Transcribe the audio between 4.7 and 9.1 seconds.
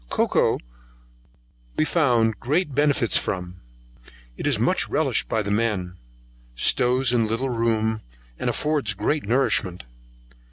relished by the men, stows in little room, and affords